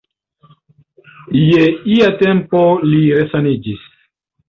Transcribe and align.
Je 1.43 1.67
ia 1.99 2.09
tempo 2.25 2.65
li 2.91 3.07
resaniĝis. 3.21 3.89